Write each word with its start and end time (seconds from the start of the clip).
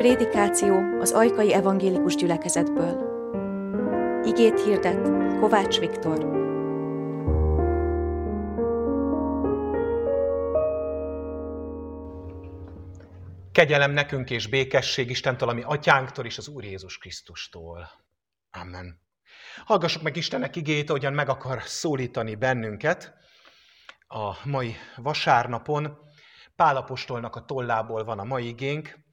Prédikáció 0.00 0.98
az 1.00 1.12
Ajkai 1.12 1.52
Evangélikus 1.52 2.14
Gyülekezetből. 2.14 2.94
Igét 4.24 4.60
hirdet 4.60 5.02
Kovács 5.40 5.78
Viktor. 5.78 6.18
Kegyelem 13.52 13.90
nekünk 13.90 14.30
és 14.30 14.46
békesség 14.46 15.10
Istentől, 15.10 15.48
ami 15.48 15.62
atyánktól 15.62 16.24
és 16.24 16.38
az 16.38 16.48
Úr 16.48 16.64
Jézus 16.64 16.98
Krisztustól. 16.98 17.90
Amen. 18.50 19.00
Hallgassuk 19.64 20.02
meg 20.02 20.16
Istennek 20.16 20.56
igét, 20.56 20.88
ahogyan 20.88 21.12
meg 21.12 21.28
akar 21.28 21.62
szólítani 21.62 22.34
bennünket 22.34 23.14
a 24.08 24.48
mai 24.48 24.74
vasárnapon. 24.96 25.98
Pálapostolnak 26.56 27.36
a 27.36 27.44
tollából 27.44 28.04
van 28.04 28.18
a 28.18 28.24
mai 28.24 28.46
igénk, 28.46 29.08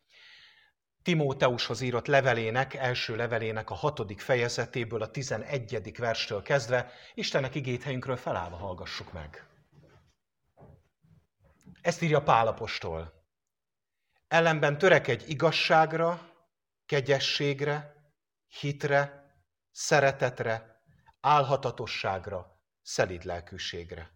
Timóteushoz 1.07 1.81
írott 1.81 2.05
levelének, 2.07 2.73
első 2.73 3.15
levelének 3.15 3.69
a 3.69 3.73
hatodik 3.73 4.19
fejezetéből, 4.19 5.01
a 5.01 5.11
tizenegyedik 5.11 5.97
verstől 5.97 6.41
kezdve, 6.41 6.91
Istennek 7.13 7.55
igét 7.55 7.83
helyünkről 7.83 8.15
felállva 8.15 8.55
hallgassuk 8.55 9.13
meg. 9.13 9.47
Ezt 11.81 12.01
írja 12.01 12.21
Pálapostól. 12.21 13.13
Ellenben 14.27 14.77
törekedj 14.77 15.25
igazságra, 15.27 16.31
kegyességre, 16.85 17.95
hitre, 18.59 19.31
szeretetre, 19.71 20.81
álhatatosságra, 21.19 22.59
szelid 22.81 23.23
lelkűségre. 23.23 24.11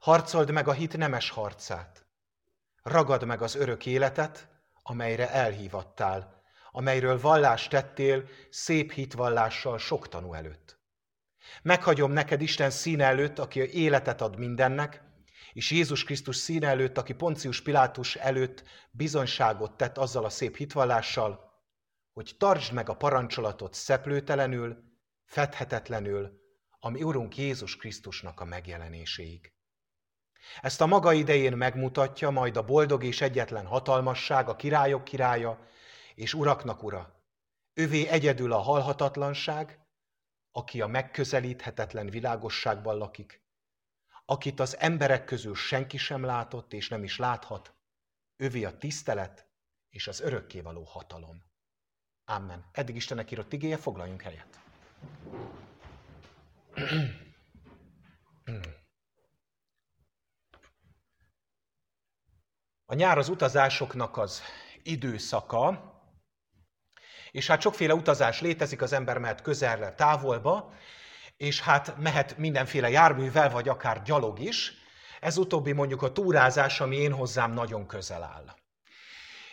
Harcold 0.00 0.50
meg 0.50 0.68
a 0.68 0.72
hit 0.72 0.96
nemes 0.96 1.30
harcát. 1.30 2.06
Ragad 2.82 3.24
meg 3.24 3.42
az 3.42 3.54
örök 3.54 3.86
életet, 3.86 4.54
amelyre 4.88 5.30
elhívattál, 5.30 6.42
amelyről 6.70 7.20
vallást 7.20 7.70
tettél 7.70 8.28
szép 8.50 8.92
hitvallással 8.92 9.78
sok 9.78 10.08
tanú 10.08 10.32
előtt. 10.32 10.78
Meghagyom 11.62 12.12
neked 12.12 12.40
Isten 12.40 12.70
színe 12.70 13.04
előtt, 13.04 13.38
aki 13.38 13.60
életet 13.60 14.20
ad 14.20 14.38
mindennek, 14.38 15.02
és 15.52 15.70
Jézus 15.70 16.04
Krisztus 16.04 16.36
színe 16.36 16.68
előtt, 16.68 16.98
aki 16.98 17.12
Poncius 17.12 17.62
Pilátus 17.62 18.16
előtt 18.16 18.64
bizonyságot 18.90 19.76
tett 19.76 19.98
azzal 19.98 20.24
a 20.24 20.28
szép 20.30 20.56
hitvallással, 20.56 21.52
hogy 22.12 22.34
tartsd 22.38 22.72
meg 22.72 22.88
a 22.88 22.96
parancsolatot 22.96 23.74
szeplőtelenül, 23.74 24.84
fedhetetlenül, 25.24 26.40
ami 26.78 27.02
Urunk 27.02 27.36
Jézus 27.36 27.76
Krisztusnak 27.76 28.40
a 28.40 28.44
megjelenéséig. 28.44 29.55
Ezt 30.60 30.80
a 30.80 30.86
maga 30.86 31.12
idején 31.12 31.56
megmutatja 31.56 32.30
majd 32.30 32.56
a 32.56 32.64
boldog 32.64 33.04
és 33.04 33.20
egyetlen 33.20 33.66
hatalmasság, 33.66 34.48
a 34.48 34.56
királyok 34.56 35.04
királya 35.04 35.58
és 36.14 36.34
uraknak 36.34 36.82
ura. 36.82 37.14
Ővé 37.74 38.06
egyedül 38.06 38.52
a 38.52 38.58
halhatatlanság, 38.58 39.80
aki 40.52 40.80
a 40.80 40.86
megközelíthetetlen 40.86 42.10
világosságban 42.10 42.96
lakik, 42.96 43.44
akit 44.24 44.60
az 44.60 44.78
emberek 44.78 45.24
közül 45.24 45.54
senki 45.54 45.96
sem 45.96 46.24
látott 46.24 46.72
és 46.72 46.88
nem 46.88 47.04
is 47.04 47.18
láthat, 47.18 47.74
ővé 48.36 48.64
a 48.64 48.78
tisztelet 48.78 49.46
és 49.90 50.08
az 50.08 50.20
örökkévaló 50.20 50.82
hatalom. 50.82 51.44
Amen. 52.24 52.64
Eddig 52.72 52.96
Istennek 52.96 53.30
írott 53.30 53.52
igéje, 53.52 53.76
foglaljunk 53.76 54.22
helyet. 54.22 54.60
A 62.88 62.94
nyár 62.94 63.18
az 63.18 63.28
utazásoknak 63.28 64.16
az 64.16 64.42
időszaka, 64.82 65.94
és 67.30 67.46
hát 67.46 67.60
sokféle 67.60 67.94
utazás 67.94 68.40
létezik, 68.40 68.82
az 68.82 68.92
ember 68.92 69.18
mehet 69.18 69.42
közelre, 69.42 69.94
távolba, 69.94 70.72
és 71.36 71.60
hát 71.60 71.96
mehet 71.96 72.36
mindenféle 72.36 72.90
járművel, 72.90 73.50
vagy 73.50 73.68
akár 73.68 74.02
gyalog 74.02 74.40
is. 74.40 74.72
Ez 75.20 75.36
utóbbi 75.36 75.72
mondjuk 75.72 76.02
a 76.02 76.12
túrázás, 76.12 76.80
ami 76.80 76.96
én 76.96 77.12
hozzám 77.12 77.52
nagyon 77.52 77.86
közel 77.86 78.22
áll. 78.22 78.54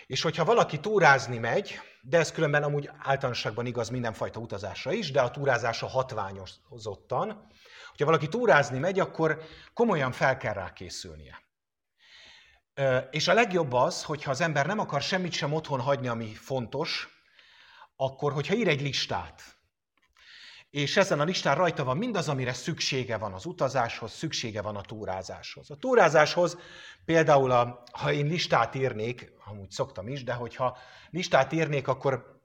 És 0.05 0.21
hogyha 0.21 0.45
valaki 0.45 0.79
túrázni 0.79 1.38
megy, 1.38 1.79
de 2.01 2.17
ez 2.17 2.31
különben 2.31 2.63
amúgy 2.63 2.89
általánosságban 2.97 3.65
igaz 3.65 3.89
mindenfajta 3.89 4.39
utazásra 4.39 4.91
is, 4.91 5.11
de 5.11 5.21
a 5.21 5.31
túrázása 5.31 5.88
hatványozottan, 5.88 7.47
hogyha 7.89 8.05
valaki 8.05 8.27
túrázni 8.27 8.79
megy, 8.79 9.00
akkor 9.00 9.41
komolyan 9.73 10.11
fel 10.11 10.38
kell 10.38 10.53
rá 10.53 10.73
készülnie. 10.73 11.41
És 13.11 13.28
a 13.28 13.34
legjobb 13.34 13.73
az, 13.73 14.03
hogyha 14.03 14.31
az 14.31 14.41
ember 14.41 14.66
nem 14.66 14.79
akar 14.79 15.01
semmit 15.01 15.31
sem 15.31 15.53
otthon 15.53 15.79
hagyni, 15.79 16.07
ami 16.07 16.34
fontos, 16.34 17.07
akkor, 17.95 18.34
hogyha 18.34 18.56
ír 18.56 18.67
egy 18.67 18.81
listát, 18.81 19.41
és 20.69 20.97
ezen 20.97 21.19
a 21.19 21.23
listán 21.23 21.56
rajta 21.56 21.83
van 21.83 21.97
mindaz, 21.97 22.29
amire 22.29 22.53
szüksége 22.53 23.17
van 23.17 23.33
az 23.33 23.45
utazáshoz, 23.45 24.12
szüksége 24.12 24.62
van 24.62 24.75
a 24.75 24.81
túrázáshoz. 24.81 25.72
A 25.72 25.75
túrázáshoz 25.75 26.57
például, 27.06 27.51
a, 27.51 27.83
ha 27.91 28.12
én 28.12 28.25
listát 28.25 28.75
írnék, 28.75 29.31
amúgy 29.45 29.72
szoktam 29.72 30.07
is, 30.07 30.23
de 30.23 30.33
hogyha 30.33 30.78
listát 31.09 31.51
írnék, 31.51 31.88
akkor 31.88 32.41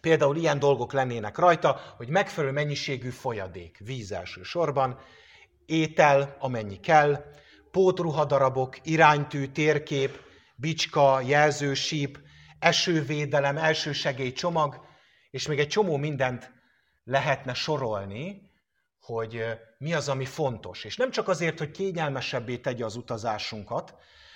például 0.00 0.36
ilyen 0.36 0.58
dolgok 0.58 0.92
lennének 0.92 1.38
rajta, 1.38 1.80
hogy 1.96 2.08
megfelelő 2.08 2.52
mennyiségű 2.52 3.10
folyadék, 3.10 3.78
víz 3.78 4.12
elsősorban, 4.12 4.98
étel, 5.64 6.36
amennyi 6.38 6.80
kell, 6.80 7.24
pótruhadarabok, 7.76 8.76
iránytű, 8.82 9.46
térkép, 9.46 10.20
bicska, 10.54 11.20
jelzősíp, 11.20 12.18
esővédelem, 12.58 13.56
elsősegély 13.56 14.32
csomag, 14.32 14.86
és 15.30 15.46
még 15.46 15.58
egy 15.58 15.68
csomó 15.68 15.96
mindent 15.96 16.52
lehetne 17.04 17.54
sorolni, 17.54 18.50
hogy 19.00 19.44
mi 19.78 19.92
az, 19.94 20.08
ami 20.08 20.24
fontos. 20.24 20.84
És 20.84 20.96
nem 20.96 21.10
csak 21.10 21.28
azért, 21.28 21.58
hogy 21.58 21.70
kényelmesebbé 21.70 22.58
tegye 22.58 22.84
az 22.84 22.96
utazásunkat, 22.96 23.94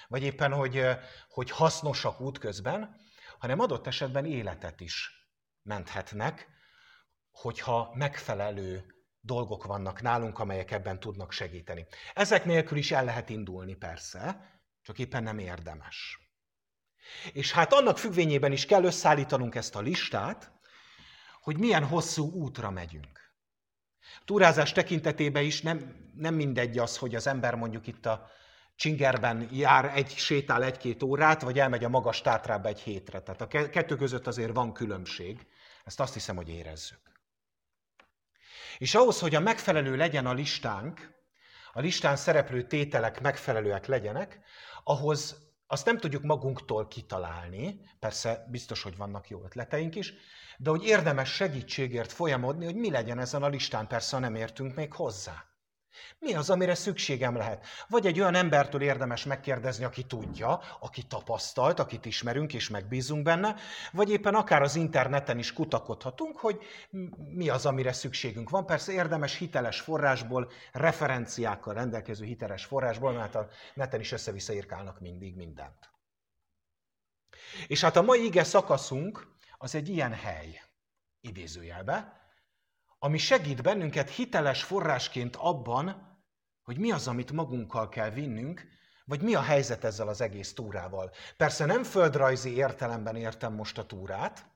vagy 0.09 0.23
éppen, 0.23 0.53
hogy, 0.53 0.87
hogy 1.29 1.51
hasznosak 1.51 2.21
útközben, 2.21 2.97
hanem 3.39 3.61
adott 3.61 3.87
esetben 3.87 4.25
életet 4.25 4.81
is 4.81 5.11
menthetnek, 5.63 6.49
hogyha 7.31 7.93
megfelelő 7.95 8.85
dolgok 9.21 9.65
vannak 9.65 10.03
nálunk, 10.03 10.39
amelyek 10.39 10.71
ebben 10.71 11.01
tudnak 11.01 11.33
segíteni. 11.33 11.87
Ezek 12.15 12.45
nélkül 12.45 12.79
is 12.79 12.93
el 12.93 13.05
lehet 13.05 13.29
indulni 13.31 13.75
persze, 13.75 14.51
csak 14.83 14.99
éppen 14.99 15.23
nem 15.23 15.39
érdemes. 15.39 16.19
És 17.33 17.53
hát 17.53 17.73
annak 17.73 17.99
függvényében 17.99 18.53
is 18.53 18.67
kell 18.67 18.85
összeállítanunk 18.85 19.55
ezt 19.55 19.77
a 19.77 19.81
listát, 19.81 20.53
hogy 21.41 21.59
milyen 21.59 21.85
hosszú 21.85 22.31
útra 22.33 22.71
megyünk. 22.71 23.35
Túrázás 24.25 24.73
tekintetében 24.73 25.45
is 25.45 25.63
nem, 25.63 26.09
nem 26.15 26.35
mindegy 26.35 26.79
az, 26.79 26.97
hogy 26.97 27.15
az 27.15 27.27
ember 27.27 27.55
mondjuk 27.55 27.87
itt 27.87 28.07
a 28.07 28.31
Csingerben 28.77 29.49
jár 29.53 29.93
egy, 29.95 30.11
sétál 30.17 30.63
egy-két 30.63 31.03
órát, 31.03 31.43
vagy 31.43 31.59
elmegy 31.59 31.85
a 31.85 31.89
magas 31.89 32.21
tátrába 32.21 32.69
egy 32.69 32.81
hétre. 32.81 33.21
Tehát 33.21 33.41
a 33.41 33.47
kettő 33.69 33.97
között 33.97 34.27
azért 34.27 34.55
van 34.55 34.73
különbség. 34.73 35.47
Ezt 35.85 36.01
azt 36.01 36.15
hiszem, 36.15 36.37
hogy 36.37 36.49
érezzük. 36.49 37.10
És 38.79 38.95
ahhoz, 38.95 39.21
hogy 39.21 39.35
a 39.35 39.41
megfelelő 39.41 39.97
legyen 39.97 40.27
a 40.27 40.33
listánk, 40.33 41.19
a 41.73 41.81
listán 41.81 42.17
szereplő 42.17 42.67
tételek 42.67 43.21
megfelelőek 43.21 43.87
legyenek, 43.87 44.41
ahhoz 44.85 45.49
azt 45.67 45.87
nem 45.87 45.99
tudjuk 45.99 46.23
magunktól 46.23 46.89
kitalálni, 46.89 47.81
persze 47.99 48.47
biztos, 48.51 48.83
hogy 48.83 48.97
vannak 48.97 49.29
jó 49.29 49.45
ötleteink 49.45 49.95
is, 49.95 50.15
de 50.59 50.71
hogy 50.71 50.85
érdemes 50.85 51.35
segítségért 51.35 52.13
folyamodni, 52.13 52.65
hogy 52.65 52.75
mi 52.75 52.91
legyen 52.91 53.19
ezen 53.19 53.43
a 53.43 53.49
listán, 53.49 53.87
persze, 53.87 54.17
ha 54.17 54.23
nem 54.23 54.35
értünk 54.35 54.75
még 54.75 54.93
hozzá. 54.93 55.50
Mi 56.19 56.35
az, 56.35 56.51
amire 56.51 56.75
szükségem 56.75 57.37
lehet? 57.37 57.67
Vagy 57.89 58.07
egy 58.07 58.21
olyan 58.21 58.35
embertől 58.35 58.83
érdemes 58.83 59.25
megkérdezni, 59.25 59.85
aki 59.85 60.05
tudja, 60.05 60.61
aki 60.81 61.03
tapasztalt, 61.03 61.79
akit 61.79 62.07
ismerünk 62.07 62.55
és 62.55 62.69
megbízunk 62.69 63.23
benne, 63.23 63.57
vagy 63.93 64.11
éppen 64.11 64.35
akár 64.35 64.63
az 64.63 64.77
interneten 64.77 65.39
is 65.39 65.53
kutakodhatunk, 65.53 66.39
hogy 66.39 66.63
mi 67.31 67.49
az, 67.49 67.67
amire 67.67 67.93
szükségünk 67.93 68.51
van. 68.51 68.67
Persze 68.67 68.93
érdemes 68.93 69.37
hiteles 69.37 69.81
forrásból, 69.81 70.51
referenciákkal 70.73 71.75
rendelkező 71.75 72.25
hiteles 72.25 72.65
forrásból, 72.65 73.13
mert 73.13 73.35
a 73.35 73.49
neten 73.75 74.01
is 74.01 74.13
össze-vissza 74.13 74.53
mindig 74.99 75.37
mindent. 75.37 75.91
És 77.67 77.81
hát 77.81 77.97
a 77.97 78.03
mai 78.03 78.25
ige 78.25 78.45
szakaszunk 78.45 79.29
az 79.59 79.75
egy 79.75 79.89
ilyen 79.89 80.13
hely, 80.13 80.63
idézőjelbe, 81.21 82.20
ami 83.03 83.19
segít 83.19 83.63
bennünket 83.63 84.11
hiteles 84.11 84.63
forrásként 84.63 85.37
abban, 85.37 86.09
hogy 86.63 86.79
mi 86.79 86.91
az, 86.91 87.09
amit 87.09 87.33
magunkkal 87.33 87.89
kell 87.89 88.11
vinnünk, 88.11 88.67
vagy 89.05 89.23
mi 89.23 89.35
a 89.35 89.43
helyzet 89.43 89.85
ezzel 89.85 90.09
az 90.09 90.21
egész 90.21 90.53
túrával. 90.53 91.11
Persze 91.37 91.65
nem 91.65 91.83
földrajzi 91.83 92.55
értelemben 92.55 93.17
értem 93.17 93.53
most 93.53 93.79
a 93.79 93.87
túrát, 93.87 94.47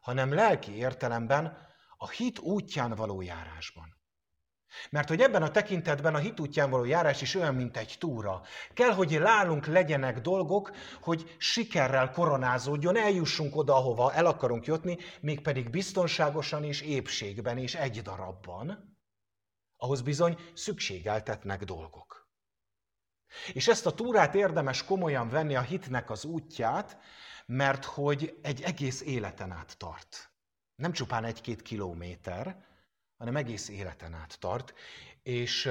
hanem 0.00 0.34
lelki 0.34 0.76
értelemben 0.76 1.58
a 1.96 2.08
hit 2.08 2.38
útján 2.38 2.94
való 2.94 3.20
járásban. 3.20 3.96
Mert 4.90 5.08
hogy 5.08 5.20
ebben 5.20 5.42
a 5.42 5.50
tekintetben 5.50 6.14
a 6.14 6.18
hit 6.18 6.40
útján 6.40 6.70
való 6.70 6.84
járás 6.84 7.22
is 7.22 7.34
olyan, 7.34 7.54
mint 7.54 7.76
egy 7.76 7.96
túra. 7.98 8.42
Kell, 8.74 8.92
hogy 8.92 9.20
nálunk 9.20 9.66
legyenek 9.66 10.20
dolgok, 10.20 10.72
hogy 11.00 11.34
sikerrel 11.38 12.10
koronázódjon, 12.10 12.96
eljussunk 12.96 13.56
oda, 13.56 13.74
ahova 13.74 14.12
el 14.12 14.26
akarunk 14.26 14.66
jutni, 14.66 14.98
mégpedig 15.20 15.70
biztonságosan 15.70 16.64
és 16.64 16.80
épségben 16.80 17.58
és 17.58 17.74
egy 17.74 18.02
darabban. 18.02 18.98
Ahhoz 19.76 20.02
bizony 20.02 20.38
szükségeltetnek 20.54 21.64
dolgok. 21.64 22.28
És 23.52 23.68
ezt 23.68 23.86
a 23.86 23.94
túrát 23.94 24.34
érdemes 24.34 24.84
komolyan 24.84 25.28
venni 25.28 25.56
a 25.56 25.60
hitnek 25.60 26.10
az 26.10 26.24
útját, 26.24 26.98
mert 27.46 27.84
hogy 27.84 28.38
egy 28.42 28.62
egész 28.62 29.00
életen 29.00 29.50
át 29.50 29.78
tart. 29.78 30.30
Nem 30.74 30.92
csupán 30.92 31.24
egy-két 31.24 31.62
kilométer, 31.62 32.64
hanem 33.16 33.36
egész 33.36 33.68
életen 33.68 34.14
át 34.14 34.38
tart, 34.40 34.74
és 35.22 35.70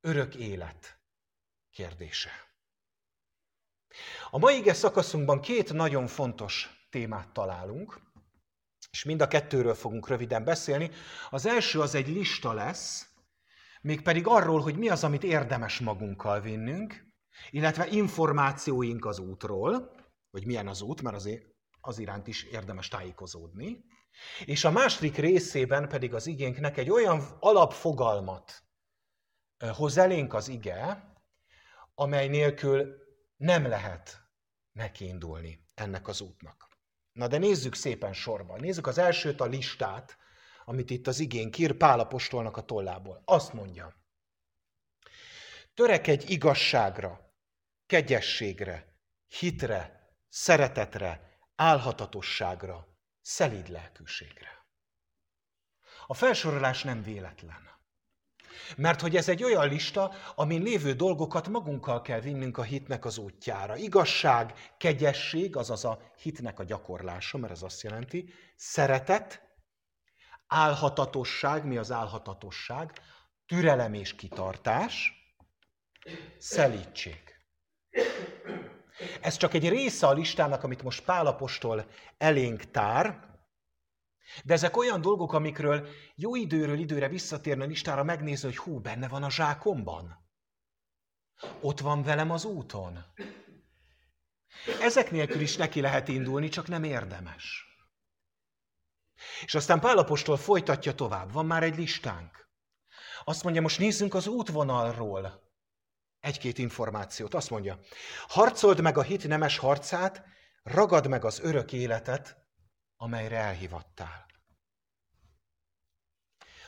örök 0.00 0.34
élet 0.34 0.98
kérdése. 1.70 2.30
A 4.30 4.38
mai 4.38 4.56
ige 4.56 4.72
szakaszunkban 4.72 5.40
két 5.40 5.72
nagyon 5.72 6.06
fontos 6.06 6.86
témát 6.90 7.32
találunk, 7.32 8.00
és 8.90 9.04
mind 9.04 9.20
a 9.20 9.28
kettőről 9.28 9.74
fogunk 9.74 10.08
röviden 10.08 10.44
beszélni. 10.44 10.90
Az 11.30 11.46
első 11.46 11.80
az 11.80 11.94
egy 11.94 12.08
lista 12.08 12.52
lesz, 12.52 13.08
mégpedig 13.80 14.26
arról, 14.26 14.60
hogy 14.60 14.76
mi 14.76 14.88
az, 14.88 15.04
amit 15.04 15.22
érdemes 15.22 15.80
magunkkal 15.80 16.40
vinnünk, 16.40 17.06
illetve 17.50 17.86
információink 17.86 19.04
az 19.04 19.18
útról, 19.18 19.94
hogy 20.30 20.46
milyen 20.46 20.68
az 20.68 20.80
út, 20.82 21.02
mert 21.02 21.16
azért 21.16 21.44
az 21.80 21.98
iránt 21.98 22.26
is 22.26 22.42
érdemes 22.42 22.88
tájékozódni. 22.88 23.84
És 24.44 24.64
a 24.64 24.70
második 24.70 25.16
részében 25.16 25.88
pedig 25.88 26.14
az 26.14 26.26
igénknek 26.26 26.76
egy 26.76 26.90
olyan 26.90 27.36
alapfogalmat 27.40 28.62
hoz 29.58 29.96
elénk 29.96 30.34
az 30.34 30.48
ige, 30.48 31.12
amely 31.94 32.28
nélkül 32.28 32.96
nem 33.36 33.66
lehet 33.66 34.20
nekiindulni 34.72 35.66
ennek 35.74 36.08
az 36.08 36.20
útnak. 36.20 36.68
Na 37.12 37.28
de 37.28 37.38
nézzük 37.38 37.74
szépen 37.74 38.12
sorba. 38.12 38.56
Nézzük 38.56 38.86
az 38.86 38.98
elsőt, 38.98 39.40
a 39.40 39.44
listát, 39.44 40.16
amit 40.64 40.90
itt 40.90 41.06
az 41.06 41.20
igény 41.20 41.50
ír 41.56 41.72
Pálapostolnak 41.72 42.56
a 42.56 42.64
tollából. 42.64 43.22
Azt 43.24 43.52
mondja, 43.52 43.94
törekedj 45.74 46.32
igazságra, 46.32 47.34
kegyességre, 47.86 48.96
hitre, 49.26 50.12
szeretetre, 50.28 51.37
álhatatosságra, 51.60 52.86
szelíd 53.20 53.68
lelkűségre. 53.68 54.66
A 56.06 56.14
felsorolás 56.14 56.82
nem 56.82 57.02
véletlen. 57.02 57.66
Mert 58.76 59.00
hogy 59.00 59.16
ez 59.16 59.28
egy 59.28 59.44
olyan 59.44 59.68
lista, 59.68 60.12
amin 60.34 60.62
lévő 60.62 60.92
dolgokat 60.92 61.48
magunkkal 61.48 62.02
kell 62.02 62.20
vinnünk 62.20 62.58
a 62.58 62.62
hitnek 62.62 63.04
az 63.04 63.18
útjára. 63.18 63.76
Igazság, 63.76 64.74
kegyesség, 64.78 65.56
azaz 65.56 65.84
a 65.84 66.00
hitnek 66.16 66.58
a 66.58 66.64
gyakorlása, 66.64 67.38
mert 67.38 67.52
ez 67.52 67.62
azt 67.62 67.82
jelenti, 67.82 68.32
szeretet, 68.56 69.42
álhatatosság, 70.46 71.64
mi 71.64 71.76
az 71.76 71.90
álhatatosság, 71.90 72.92
türelem 73.46 73.94
és 73.94 74.14
kitartás, 74.14 75.12
szelítség. 76.38 77.27
Ez 79.28 79.36
csak 79.36 79.54
egy 79.54 79.68
része 79.68 80.06
a 80.06 80.12
listának, 80.12 80.62
amit 80.62 80.82
most 80.82 81.04
Pálapostól 81.04 81.86
elénk 82.18 82.70
tár, 82.70 83.28
de 84.44 84.52
ezek 84.52 84.76
olyan 84.76 85.00
dolgok, 85.00 85.32
amikről 85.32 85.88
jó 86.14 86.34
időről 86.34 86.78
időre 86.78 87.08
visszatérne 87.08 87.64
a 87.64 87.66
listára 87.66 88.02
megnézni, 88.04 88.48
hogy 88.48 88.56
hú, 88.56 88.80
benne 88.80 89.08
van 89.08 89.22
a 89.22 89.30
zsákomban. 89.30 90.30
Ott 91.60 91.80
van 91.80 92.02
velem 92.02 92.30
az 92.30 92.44
úton. 92.44 93.04
Ezek 94.80 95.10
nélkül 95.10 95.40
is 95.40 95.56
neki 95.56 95.80
lehet 95.80 96.08
indulni, 96.08 96.48
csak 96.48 96.68
nem 96.68 96.84
érdemes. 96.84 97.66
És 99.44 99.54
aztán 99.54 99.80
Pálapostól 99.80 100.36
folytatja 100.36 100.94
tovább. 100.94 101.32
Van 101.32 101.46
már 101.46 101.62
egy 101.62 101.76
listánk. 101.76 102.48
Azt 103.24 103.42
mondja, 103.42 103.62
most 103.62 103.78
nézzünk 103.78 104.14
az 104.14 104.26
útvonalról 104.26 105.47
egy-két 106.20 106.58
információt. 106.58 107.34
Azt 107.34 107.50
mondja, 107.50 107.78
harcold 108.28 108.80
meg 108.80 108.98
a 108.98 109.02
hit 109.02 109.28
nemes 109.28 109.58
harcát, 109.58 110.24
ragad 110.62 111.06
meg 111.06 111.24
az 111.24 111.40
örök 111.40 111.72
életet, 111.72 112.36
amelyre 112.96 113.36
elhivattál. 113.36 114.26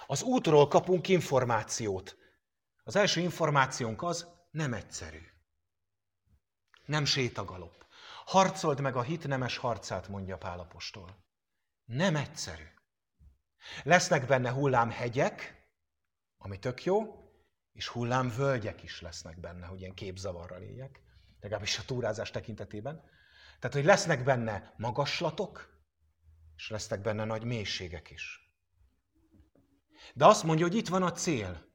Az 0.06 0.22
útról 0.22 0.68
kapunk 0.68 1.08
információt. 1.08 2.16
Az 2.82 2.96
első 2.96 3.20
információnk 3.20 4.02
az, 4.02 4.26
nem 4.50 4.74
egyszerű. 4.74 5.22
Nem 6.84 7.04
sétagalop. 7.04 7.86
Harcold 8.24 8.80
meg 8.80 8.96
a 8.96 9.02
hit 9.02 9.26
nemes 9.26 9.56
harcát, 9.56 10.08
mondja 10.08 10.36
Pálapostól. 10.38 11.24
Nem 11.84 12.16
egyszerű. 12.16 12.66
Lesznek 13.82 14.26
benne 14.26 14.50
hullámhegyek, 14.50 15.68
ami 16.38 16.58
tök 16.58 16.84
jó, 16.84 17.19
és 17.80 17.88
hullámvölgyek 17.88 18.82
is 18.82 19.00
lesznek 19.00 19.40
benne, 19.40 19.66
hogy 19.66 19.80
ilyen 19.80 19.94
képzavarral 19.94 20.62
éljek, 20.62 21.00
legalábbis 21.40 21.78
a 21.78 21.82
túrázás 21.86 22.30
tekintetében. 22.30 23.02
Tehát, 23.58 23.76
hogy 23.76 23.84
lesznek 23.84 24.24
benne 24.24 24.74
magaslatok, 24.76 25.80
és 26.56 26.70
lesznek 26.70 27.00
benne 27.00 27.24
nagy 27.24 27.44
mélységek 27.44 28.10
is. 28.10 28.52
De 30.14 30.26
azt 30.26 30.42
mondja, 30.42 30.66
hogy 30.66 30.76
itt 30.76 30.88
van 30.88 31.02
a 31.02 31.12
cél. 31.12 31.66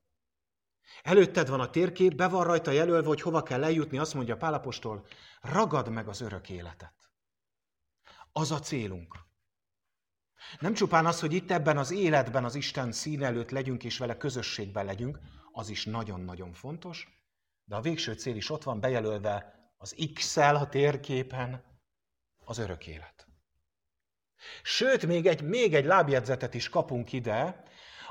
Előtted 1.04 1.50
van 1.50 1.60
a 1.60 1.70
térkép, 1.70 2.16
be 2.16 2.28
van 2.28 2.44
rajta 2.44 2.72
jelölve, 2.72 3.08
hogy 3.08 3.22
hova 3.22 3.44
kell 3.44 3.64
eljutni, 3.64 3.98
azt 3.98 4.14
mondja 4.14 4.38
Pálapostól, 4.38 5.08
ragad 5.42 5.90
meg 5.90 6.08
az 6.08 6.22
örök 6.22 6.50
életet. 6.50 6.96
Az 8.32 8.52
a 8.52 8.60
célunk. 8.60 9.16
Nem 10.60 10.74
csupán 10.74 11.06
az, 11.06 11.20
hogy 11.20 11.34
itt 11.34 11.52
ebben 11.52 11.78
az 11.78 11.92
életben 11.92 12.46
az 12.46 12.56
Isten 12.56 12.92
szín 12.92 13.24
előtt 13.24 13.50
legyünk 13.50 13.84
és 13.84 13.98
vele 13.98 14.18
közösségben 14.18 14.86
legyünk, 14.86 15.20
az 15.58 15.70
is 15.70 15.86
nagyon-nagyon 15.86 16.54
fontos, 16.54 17.08
de 17.66 17.76
a 17.76 17.82
végső 17.82 18.14
cél 18.14 18.36
is 18.36 18.50
ott 18.50 18.64
van 18.64 18.80
bejelölve 18.80 19.54
az 19.78 19.96
X-el 20.14 20.56
a 20.56 20.70
térképen, 20.70 21.64
az 22.46 22.58
örök 22.58 22.88
élet. 22.88 23.28
Sőt, 24.64 25.06
még 25.06 25.26
egy, 25.26 25.42
még 25.42 25.74
egy 25.74 25.86
lábjegyzetet 25.86 26.54
is 26.54 26.70
kapunk 26.70 27.14
ide, 27.14 27.64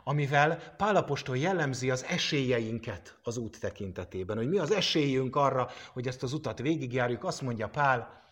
amivel 0.05 0.75
Pálapostól 0.77 1.39
jellemzi 1.39 1.91
az 1.91 2.05
esélyeinket 2.05 3.19
az 3.23 3.37
út 3.37 3.61
tekintetében. 3.61 4.37
Hogy 4.37 4.49
mi 4.49 4.59
az 4.59 4.71
esélyünk 4.71 5.37
arra, 5.37 5.71
hogy 5.93 6.07
ezt 6.07 6.23
az 6.23 6.33
utat 6.33 6.59
végigjárjuk, 6.59 7.25
azt 7.25 7.41
mondja 7.41 7.69
Pál, 7.69 8.23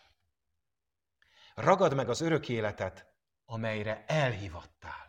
ragad 1.55 1.95
meg 1.95 2.09
az 2.09 2.21
örök 2.21 2.49
életet, 2.49 3.05
amelyre 3.45 4.03
elhivattál. 4.07 5.02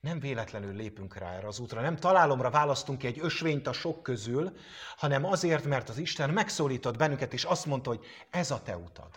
Nem 0.00 0.20
véletlenül 0.20 0.74
lépünk 0.74 1.16
rá 1.16 1.32
erre 1.32 1.46
az 1.46 1.58
útra, 1.58 1.80
nem 1.80 1.96
találomra 1.96 2.50
választunk 2.50 2.98
ki 2.98 3.06
egy 3.06 3.18
ösvényt 3.20 3.66
a 3.66 3.72
sok 3.72 4.02
közül, 4.02 4.56
hanem 4.96 5.24
azért, 5.24 5.64
mert 5.64 5.88
az 5.88 5.98
Isten 5.98 6.30
megszólított 6.30 6.96
bennünket, 6.96 7.32
és 7.32 7.44
azt 7.44 7.66
mondta, 7.66 7.90
hogy 7.90 8.04
ez 8.30 8.50
a 8.50 8.62
te 8.62 8.76
utad. 8.76 9.10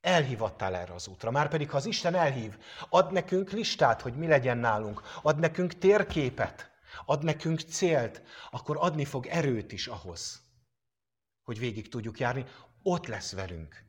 Elhívattál 0.00 0.74
erre 0.74 0.94
az 0.94 1.08
útra. 1.08 1.30
Márpedig, 1.30 1.70
ha 1.70 1.76
az 1.76 1.86
Isten 1.86 2.14
elhív, 2.14 2.58
ad 2.88 3.12
nekünk 3.12 3.50
listát, 3.50 4.02
hogy 4.02 4.14
mi 4.16 4.26
legyen 4.26 4.58
nálunk, 4.58 5.02
ad 5.22 5.38
nekünk 5.38 5.78
térképet, 5.78 6.70
ad 7.04 7.24
nekünk 7.24 7.60
célt, 7.60 8.22
akkor 8.50 8.76
adni 8.80 9.04
fog 9.04 9.26
erőt 9.26 9.72
is 9.72 9.86
ahhoz, 9.86 10.42
hogy 11.42 11.58
végig 11.58 11.88
tudjuk 11.88 12.18
járni. 12.18 12.44
Ott 12.82 13.06
lesz 13.06 13.32
velünk 13.32 13.84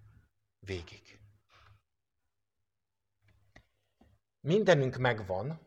végig. 0.59 1.18
Mindenünk 4.49 4.97
megvan, 4.97 5.59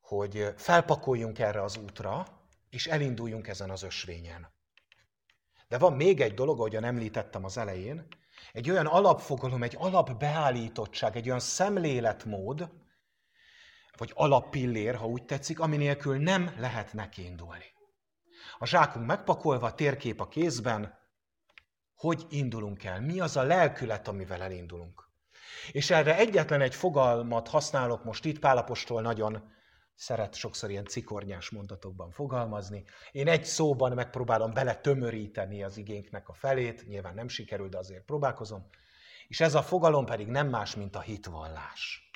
hogy 0.00 0.54
felpakoljunk 0.56 1.38
erre 1.38 1.62
az 1.62 1.76
útra, 1.76 2.26
és 2.70 2.86
elinduljunk 2.86 3.48
ezen 3.48 3.70
az 3.70 3.82
ösvényen. 3.82 4.52
De 5.68 5.78
van 5.78 5.92
még 5.92 6.20
egy 6.20 6.34
dolog, 6.34 6.58
ahogyan 6.58 6.84
említettem 6.84 7.44
az 7.44 7.56
elején, 7.56 8.06
egy 8.52 8.70
olyan 8.70 8.86
alapfogalom, 8.86 9.62
egy 9.62 9.76
alapbeállítottság, 9.78 11.16
egy 11.16 11.26
olyan 11.26 11.40
szemléletmód, 11.40 12.70
vagy 13.96 14.12
alappillér, 14.14 14.94
ha 14.94 15.06
úgy 15.06 15.24
tetszik, 15.24 15.60
ami 15.60 15.76
nélkül 15.76 16.16
nem 16.16 16.54
lehet 16.58 16.92
nekiindulni. 16.92 17.72
A 18.58 18.66
zsákunk 18.66 19.06
megpakolva, 19.06 19.74
térkép 19.74 20.20
a 20.20 20.28
kézben, 20.28 20.98
hogy 21.94 22.26
indulunk 22.28 22.84
el? 22.84 23.00
Mi 23.00 23.20
az 23.20 23.36
a 23.36 23.42
lelkület, 23.42 24.08
amivel 24.08 24.42
elindulunk? 24.42 25.03
És 25.72 25.90
erre 25.90 26.16
egyetlen 26.16 26.60
egy 26.60 26.74
fogalmat 26.74 27.48
használok 27.48 28.04
most 28.04 28.24
itt, 28.24 28.38
Pálapostól 28.38 29.02
nagyon 29.02 29.52
szeret 29.94 30.34
sokszor 30.34 30.70
ilyen 30.70 30.84
cikornyás 30.84 31.50
mondatokban 31.50 32.10
fogalmazni. 32.10 32.84
Én 33.12 33.28
egy 33.28 33.44
szóban 33.44 33.92
megpróbálom 33.92 34.52
bele 34.52 34.74
tömöríteni 34.74 35.62
az 35.62 35.76
igénknek 35.76 36.28
a 36.28 36.32
felét, 36.32 36.86
nyilván 36.86 37.14
nem 37.14 37.28
sikerül, 37.28 37.68
de 37.68 37.78
azért 37.78 38.04
próbálkozom. 38.04 38.68
És 39.28 39.40
ez 39.40 39.54
a 39.54 39.62
fogalom 39.62 40.04
pedig 40.04 40.26
nem 40.26 40.48
más, 40.48 40.74
mint 40.74 40.96
a 40.96 41.00
hitvallás. 41.00 42.10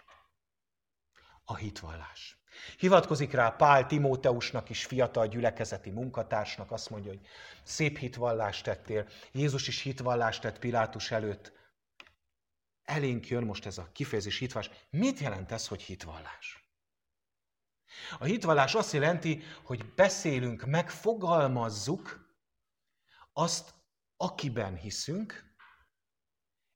A 1.45 1.57
hitvallás. 1.57 2.39
Hivatkozik 2.79 3.33
rá 3.33 3.51
Pál 3.51 3.87
Timóteusnak 3.87 4.71
is, 4.71 4.85
fiatal 4.85 5.27
gyülekezeti 5.27 5.91
munkatársnak, 5.91 6.71
azt 6.71 6.91
mondja, 6.91 7.11
hogy 7.11 7.21
szép 7.63 7.99
hitvallást 7.99 8.65
tettél. 8.65 9.07
Jézus 9.33 9.69
is 9.69 9.83
hitvallást 9.83 10.41
tett 10.41 10.59
Pilátus 10.59 11.11
előtt. 11.11 11.53
Elénk 12.89 13.29
jön 13.29 13.45
most 13.45 13.67
ez 13.67 13.79
a 13.79 13.93
kifejezés 13.93 14.39
hitvallás. 14.39 14.71
Mit 14.91 15.19
jelent 15.19 15.53
ez, 15.53 15.69
hogy 15.69 15.83
hitvallás? 15.83 16.73
A 18.19 18.25
hitvallás 18.25 18.75
azt 18.75 18.93
jelenti, 18.93 19.43
hogy 19.63 19.95
beszélünk, 19.95 20.67
megfogalmazzuk 20.67 22.35
azt, 23.33 23.75
akiben 24.17 24.77
hiszünk, 24.77 25.55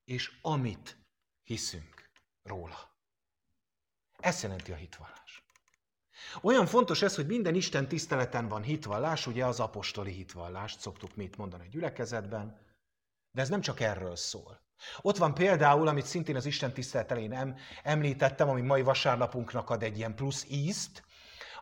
és 0.04 0.38
amit 0.42 0.96
hiszünk 1.42 2.10
róla. 2.42 2.96
Ez 4.18 4.42
jelenti 4.42 4.72
a 4.72 4.76
hitvallás. 4.76 5.44
Olyan 6.42 6.66
fontos 6.66 7.02
ez, 7.02 7.14
hogy 7.14 7.26
minden 7.26 7.54
Isten 7.54 7.88
tiszteleten 7.88 8.48
van 8.48 8.62
hitvallás, 8.62 9.26
ugye 9.26 9.46
az 9.46 9.60
apostoli 9.60 10.12
hitvallást 10.12 10.80
szoktuk 10.80 11.14
mit 11.14 11.36
mondani 11.36 11.64
a 11.64 11.70
gyülekezetben, 11.70 12.60
de 13.30 13.40
ez 13.40 13.48
nem 13.48 13.60
csak 13.60 13.80
erről 13.80 14.16
szól. 14.16 14.60
Ott 15.00 15.16
van 15.16 15.34
például, 15.34 15.88
amit 15.88 16.06
szintén 16.06 16.36
az 16.36 16.46
Isten 16.46 16.72
tisztelet 16.72 17.10
elén 17.10 17.60
említettem, 17.82 18.48
ami 18.48 18.60
mai 18.60 18.82
vasárnapunknak 18.82 19.70
ad 19.70 19.82
egy 19.82 19.96
ilyen 19.96 20.14
plusz 20.14 20.46
ízt, 20.48 21.02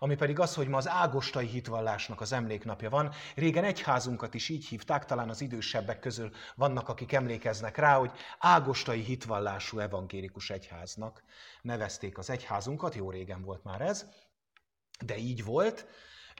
ami 0.02 0.14
pedig 0.14 0.38
az, 0.38 0.54
hogy 0.54 0.68
ma 0.68 0.76
az 0.76 0.88
ágostai 0.88 1.46
hitvallásnak 1.46 2.20
az 2.20 2.32
emléknapja 2.32 2.90
van. 2.90 3.12
Régen 3.34 3.64
egyházunkat 3.64 4.34
is 4.34 4.48
így 4.48 4.66
hívták, 4.66 5.04
talán 5.04 5.28
az 5.28 5.40
idősebbek 5.40 6.00
közül 6.00 6.30
vannak, 6.54 6.88
akik 6.88 7.12
emlékeznek 7.12 7.76
rá, 7.76 7.96
hogy 7.96 8.10
ágostai 8.38 9.00
hitvallású 9.00 9.78
evangélikus 9.78 10.50
egyháznak 10.50 11.22
nevezték 11.62 12.18
az 12.18 12.30
egyházunkat, 12.30 12.94
jó 12.94 13.10
régen 13.10 13.42
volt 13.42 13.64
már 13.64 13.80
ez, 13.80 14.06
de 15.04 15.16
így 15.16 15.44
volt, 15.44 15.86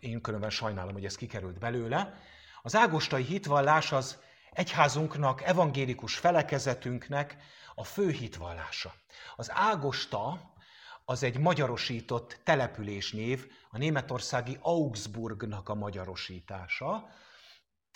én 0.01 0.21
különben 0.21 0.51
sajnálom, 0.51 0.93
hogy 0.93 1.05
ez 1.05 1.17
kikerült 1.17 1.59
belőle. 1.59 2.15
Az 2.63 2.77
ágostai 2.77 3.23
hitvallás 3.23 3.93
az 3.93 4.19
egyházunknak, 4.53 5.43
evangélikus 5.43 6.17
felekezetünknek 6.17 7.37
a 7.75 7.85
fő 7.85 8.11
hitvallása. 8.11 8.93
Az 9.37 9.51
Ágosta 9.53 10.53
az 11.05 11.23
egy 11.23 11.39
magyarosított 11.39 12.41
településnév, 12.45 13.47
a 13.71 13.79
németországi 13.79 14.59
Augsburgnak 14.61 15.69
a 15.69 15.75
magyarosítása. 15.75 17.09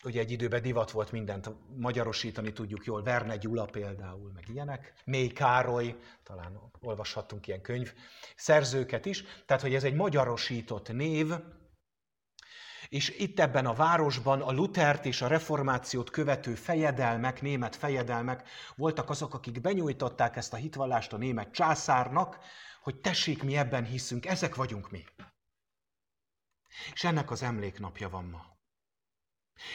Ugye 0.04 0.20
egy 0.20 0.30
időben 0.30 0.62
divat 0.62 0.90
volt 0.90 1.12
mindent 1.12 1.50
magyarosítani, 1.76 2.52
tudjuk 2.52 2.84
jól, 2.84 3.02
Verne 3.02 3.37
Gyula 3.37 3.64
például, 3.64 4.30
meg 4.34 4.44
ilyenek. 4.49 4.92
Mély 5.04 5.28
Károly, 5.28 5.96
talán 6.23 6.70
olvashattunk 6.80 7.46
ilyen 7.46 7.61
könyv 7.61 7.92
szerzőket 8.37 9.06
is. 9.06 9.25
Tehát, 9.46 9.62
hogy 9.62 9.75
ez 9.75 9.84
egy 9.84 9.94
magyarosított 9.94 10.92
név, 10.92 11.32
és 12.88 13.09
itt 13.19 13.41
ebben 13.41 13.67
a 13.67 13.75
városban 13.75 14.41
a 14.41 14.53
Lutert 14.53 15.05
és 15.05 15.23
a 15.23 15.26
reformációt 15.26 16.11
követő 16.11 16.55
fejedelmek, 16.55 17.43
német 17.43 17.76
fejedelmek 17.76 18.49
voltak 18.76 19.11
azok, 19.11 19.35
akik 19.35 19.61
benyújtották 19.61 20.37
ezt 20.37 20.53
a 20.53 20.57
hitvallást 20.57 21.12
a 21.12 21.17
német 21.17 21.53
császárnak, 21.53 22.38
hogy 22.83 23.00
tessék, 23.00 23.43
mi 23.43 23.57
ebben 23.57 23.85
hiszünk, 23.85 24.26
ezek 24.26 24.55
vagyunk 24.55 24.91
mi. 24.91 25.05
És 26.93 27.05
ennek 27.05 27.31
az 27.31 27.43
emléknapja 27.43 28.09
van 28.09 28.25
ma. 28.25 28.53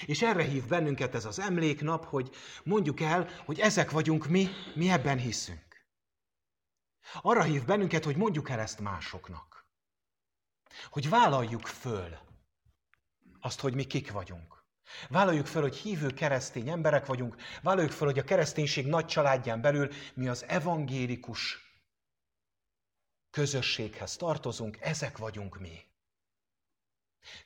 És 0.06 0.22
erre 0.22 0.44
hív 0.44 0.68
bennünket 0.68 1.16
ez 1.16 1.26
az 1.26 1.40
emléknap, 1.40 2.06
hogy 2.06 2.36
mondjuk 2.64 3.00
el, 3.00 3.30
hogy 3.46 3.60
ezek 3.60 3.92
vagyunk 3.92 4.28
mi, 4.28 4.48
mi 4.76 4.90
ebben 4.90 5.18
hiszünk. 5.18 5.86
Arra 7.22 7.44
hív 7.44 7.66
bennünket, 7.66 8.04
hogy 8.04 8.16
mondjuk 8.16 8.50
el 8.50 8.60
ezt 8.60 8.80
másoknak. 8.80 9.68
Hogy 10.90 11.10
vállaljuk 11.10 11.68
föl 11.68 12.29
azt, 13.42 13.60
hogy 13.60 13.74
mi 13.74 13.84
kik 13.84 14.12
vagyunk. 14.12 14.64
Vállaljuk 15.10 15.46
fel, 15.46 15.62
hogy 15.62 15.76
hívő 15.76 16.14
keresztény 16.14 16.70
emberek 16.70 17.06
vagyunk, 17.06 17.36
vállaljuk 17.62 17.92
fel, 17.92 18.08
hogy 18.08 18.20
a 18.20 18.24
kereszténység 18.24 18.88
nagy 18.88 19.06
családján 19.06 19.62
belül 19.62 19.90
mi 20.14 20.28
az 20.28 20.46
evangélikus 20.48 21.58
közösséghez 23.30 24.16
tartozunk, 24.16 24.78
ezek 24.82 25.18
vagyunk 25.18 25.60
mi. 25.60 25.88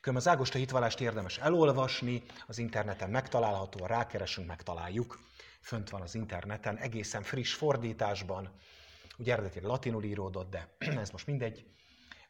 Különben 0.01 0.25
az 0.25 0.27
Ágosta 0.27 0.57
hitvallást 0.57 0.99
érdemes 0.99 1.37
elolvasni, 1.37 2.23
az 2.47 2.57
interneten 2.57 3.09
megtalálható, 3.09 3.85
rákeresünk, 3.85 4.47
megtaláljuk. 4.47 5.19
Fönt 5.61 5.89
van 5.89 6.01
az 6.01 6.15
interneten, 6.15 6.77
egészen 6.77 7.23
friss 7.23 7.53
fordításban, 7.53 8.59
ugye 9.17 9.33
eredetileg 9.33 9.69
latinul 9.69 10.03
íródott, 10.03 10.49
de 10.49 10.75
ez 11.03 11.09
most 11.09 11.27
mindegy, 11.27 11.65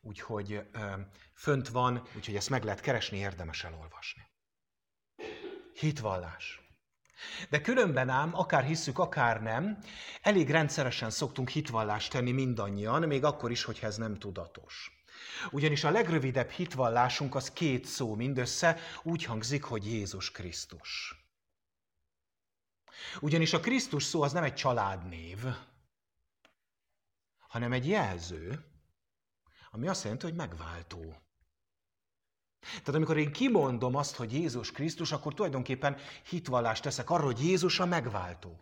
úgyhogy 0.03 0.51
ö, 0.72 0.93
fönt 1.33 1.67
van, 1.67 2.07
úgyhogy 2.15 2.36
ezt 2.36 2.50
meg 2.50 2.63
lehet 2.63 2.79
keresni, 2.79 3.17
érdemes 3.17 3.63
elolvasni. 3.63 4.22
Hitvallás. 5.74 6.62
De 7.50 7.62
különben 7.62 8.10
ám, 8.10 8.36
akár 8.36 8.63
hisszük, 8.63 9.00
akár 9.00 9.41
nem, 9.41 9.77
elég 10.22 10.50
rendszeresen 10.50 11.10
szoktunk 11.10 11.50
hitvallást 11.50 12.12
tenni 12.12 12.31
mindannyian, 12.31 13.01
még 13.01 13.24
akkor 13.24 13.51
is, 13.51 13.63
hogyha 13.63 13.88
ez 13.88 13.98
nem 13.98 14.19
tudatos. 14.19 14.91
Ugyanis 15.51 15.83
a 15.83 15.91
legrövidebb 15.91 16.50
hitvallásunk 16.50 17.36
az 17.36 17.51
két 17.51 17.86
szó 17.86 18.15
mindössze, 18.15 18.79
úgy 19.03 19.24
hangzik, 19.24 19.63
hogy 19.63 19.86
Jézus 19.86 20.31
Krisztus. 20.31 21.15
Ugyanis 23.19 23.53
a 23.53 23.60
Krisztus 23.60 24.03
szó 24.03 24.22
az 24.22 24.31
nem 24.31 24.43
egy 24.43 24.53
családnév, 24.53 25.45
hanem 27.48 27.72
egy 27.74 27.88
jelző, 27.88 28.73
ami 29.74 29.88
azt 29.88 30.03
jelenti, 30.03 30.25
hogy 30.25 30.36
megváltó. 30.36 31.15
Tehát 32.60 32.96
amikor 32.96 33.18
én 33.18 33.32
kimondom 33.32 33.96
azt, 33.96 34.15
hogy 34.15 34.34
Jézus 34.34 34.72
Krisztus, 34.72 35.12
akkor 35.12 35.34
tulajdonképpen 35.34 35.98
hitvallást 36.30 36.84
teszek 36.84 37.10
arról, 37.10 37.25
hogy 37.25 37.46
Jézus 37.46 37.80
a 37.80 37.86
megváltó. 37.86 38.60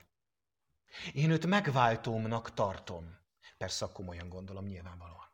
Én 1.13 1.29
őt 1.29 1.45
megváltómnak 1.45 2.53
tartom. 2.53 3.19
Persze 3.57 3.85
akkor 3.85 3.95
komolyan 3.95 4.29
gondolom 4.29 4.65
nyilvánvalóan. 4.65 5.29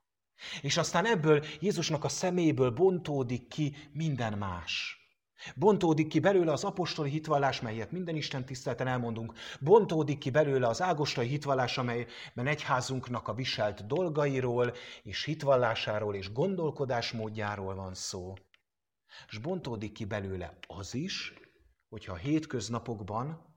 És 0.62 0.77
aztán 0.77 1.05
ebből 1.05 1.46
Jézusnak 1.60 2.03
a 2.03 2.10
szeméből 2.10 2.72
bontódik 2.72 3.48
ki 3.48 3.75
minden 3.91 4.38
más. 4.38 4.98
Bontódik 5.56 6.08
ki 6.08 6.20
belőle 6.20 6.51
az 6.51 6.63
apostoli 6.63 7.10
hitvallás, 7.10 7.62
melyet 7.62 7.91
minden 7.91 8.15
Isten 8.15 8.46
tisztelten 8.46 8.88
elmondunk. 8.88 9.34
Bontódik 9.60 10.17
ki 10.17 10.29
belőle 10.29 10.67
az 10.67 10.82
ágostai 10.82 11.27
hitvallás, 11.27 11.77
amelyben 11.77 12.48
egyházunknak 12.48 13.27
a 13.27 13.34
viselt 13.34 13.88
dolgairól, 13.88 14.74
és 15.03 15.24
hitvallásáról, 15.24 16.15
és 16.15 16.32
gondolkodásmódjáról 16.32 17.75
van 17.75 17.94
szó. 17.94 18.34
És 19.29 19.38
bontódik 19.38 19.91
ki 19.91 20.06
belőle 20.06 20.58
az 20.67 20.94
is, 20.94 21.34
hogyha 21.89 22.13
a 22.13 22.17
hétköznapokban 22.17 23.56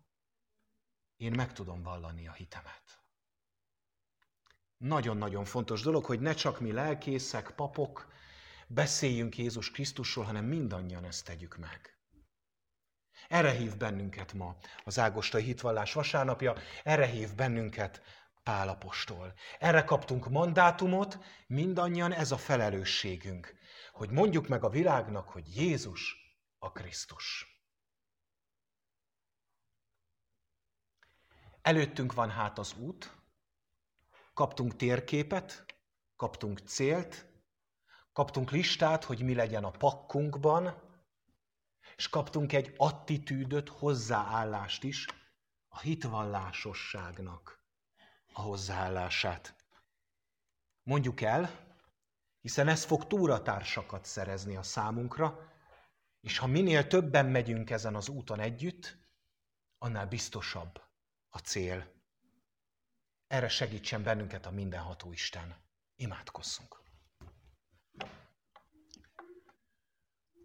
én 1.16 1.32
meg 1.36 1.52
tudom 1.52 1.82
vallani 1.82 2.28
a 2.28 2.32
hitemet. 2.32 3.02
Nagyon-nagyon 4.76 5.44
fontos 5.44 5.82
dolog, 5.82 6.04
hogy 6.04 6.20
ne 6.20 6.34
csak 6.34 6.60
mi 6.60 6.72
lelkészek, 6.72 7.50
papok 7.50 8.12
beszéljünk 8.70 9.38
Jézus 9.38 9.70
Krisztusról, 9.70 10.24
hanem 10.24 10.44
mindannyian 10.44 11.04
ezt 11.04 11.24
tegyük 11.24 11.56
meg. 11.56 11.98
Erre 13.28 13.50
hív 13.50 13.76
bennünket 13.76 14.32
ma 14.32 14.56
az 14.84 14.98
Ágostai 14.98 15.42
hitvallás 15.42 15.92
vasárnapja, 15.92 16.56
erre 16.84 17.06
hív 17.06 17.34
bennünket 17.34 18.02
Pálapostól. 18.42 19.34
Erre 19.58 19.84
kaptunk 19.84 20.28
mandátumot, 20.28 21.18
mindannyian 21.46 22.12
ez 22.12 22.32
a 22.32 22.36
felelősségünk 22.36 23.58
hogy 24.00 24.10
mondjuk 24.10 24.48
meg 24.48 24.64
a 24.64 24.68
világnak, 24.68 25.28
hogy 25.28 25.56
Jézus 25.56 26.16
a 26.58 26.72
Krisztus. 26.72 27.46
Előttünk 31.62 32.12
van 32.12 32.30
hát 32.30 32.58
az 32.58 32.74
út, 32.78 33.16
kaptunk 34.34 34.76
térképet, 34.76 35.64
kaptunk 36.16 36.58
célt, 36.58 37.26
kaptunk 38.12 38.50
listát, 38.50 39.04
hogy 39.04 39.22
mi 39.22 39.34
legyen 39.34 39.64
a 39.64 39.70
pakkunkban, 39.70 40.88
és 41.96 42.08
kaptunk 42.08 42.52
egy 42.52 42.74
attitűdöt, 42.76 43.68
hozzáállást 43.68 44.84
is, 44.84 45.06
a 45.68 45.80
hitvallásosságnak 45.80 47.64
a 48.32 48.40
hozzáállását. 48.40 49.54
Mondjuk 50.82 51.20
el, 51.20 51.68
hiszen 52.40 52.68
ez 52.68 52.84
fog 52.84 53.06
túratársakat 53.06 54.04
szerezni 54.04 54.56
a 54.56 54.62
számunkra, 54.62 55.52
és 56.20 56.38
ha 56.38 56.46
minél 56.46 56.86
többen 56.86 57.26
megyünk 57.26 57.70
ezen 57.70 57.94
az 57.94 58.08
úton 58.08 58.40
együtt, 58.40 58.98
annál 59.78 60.06
biztosabb 60.06 60.82
a 61.28 61.38
cél. 61.38 61.92
Erre 63.26 63.48
segítsen 63.48 64.02
bennünket 64.02 64.46
a 64.46 64.50
mindenható 64.50 65.12
Isten. 65.12 65.56
Imádkozzunk! 65.96 66.79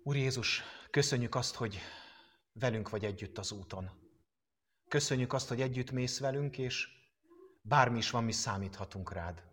Úr 0.07 0.15
Jézus, 0.15 0.63
köszönjük 0.89 1.35
azt, 1.35 1.55
hogy 1.55 1.79
velünk 2.53 2.89
vagy 2.89 3.05
együtt 3.05 3.37
az 3.37 3.51
úton. 3.51 3.89
Köszönjük 4.87 5.33
azt, 5.33 5.47
hogy 5.47 5.61
együtt 5.61 5.91
mész 5.91 6.19
velünk, 6.19 6.57
és 6.57 6.87
bármi 7.61 7.97
is 7.97 8.09
van, 8.09 8.23
mi 8.23 8.31
számíthatunk 8.31 9.13
rád. 9.13 9.43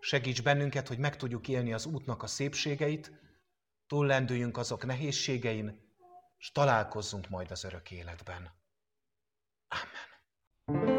Segíts 0.00 0.42
bennünket, 0.42 0.88
hogy 0.88 0.98
meg 0.98 1.16
tudjuk 1.16 1.48
élni 1.48 1.72
az 1.72 1.86
útnak 1.86 2.22
a 2.22 2.26
szépségeit, 2.26 3.12
túllendüljünk 3.86 4.56
azok 4.56 4.86
nehézségein, 4.86 5.80
és 6.38 6.50
találkozzunk 6.52 7.28
majd 7.28 7.50
az 7.50 7.64
örök 7.64 7.90
életben. 7.90 8.50
Amen. 10.66 10.93